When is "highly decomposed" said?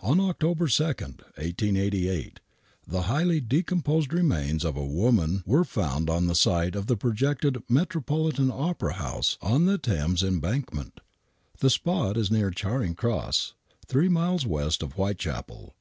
3.02-4.12